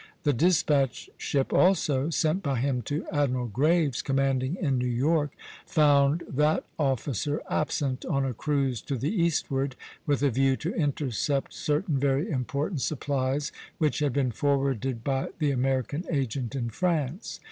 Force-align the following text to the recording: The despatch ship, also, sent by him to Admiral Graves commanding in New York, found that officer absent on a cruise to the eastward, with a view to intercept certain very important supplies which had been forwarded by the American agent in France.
The 0.23 0.33
despatch 0.33 1.11
ship, 1.15 1.53
also, 1.53 2.09
sent 2.09 2.41
by 2.41 2.59
him 2.59 2.81
to 2.89 3.05
Admiral 3.11 3.45
Graves 3.45 4.01
commanding 4.01 4.55
in 4.59 4.79
New 4.79 4.87
York, 4.87 5.29
found 5.67 6.23
that 6.27 6.63
officer 6.79 7.39
absent 7.47 8.03
on 8.05 8.25
a 8.25 8.33
cruise 8.33 8.81
to 8.81 8.97
the 8.97 9.11
eastward, 9.11 9.75
with 10.07 10.23
a 10.23 10.31
view 10.31 10.55
to 10.57 10.73
intercept 10.73 11.53
certain 11.53 11.99
very 11.99 12.27
important 12.31 12.81
supplies 12.81 13.51
which 13.77 13.99
had 13.99 14.11
been 14.13 14.31
forwarded 14.31 15.03
by 15.03 15.27
the 15.37 15.51
American 15.51 16.03
agent 16.09 16.55
in 16.55 16.71
France. 16.71 17.39